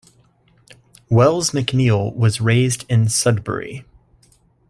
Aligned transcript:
Wells-McNeil 1.11 2.15
was 2.15 2.41
raised 2.41 2.85
in 2.89 3.07
Sudbury. 3.07 3.85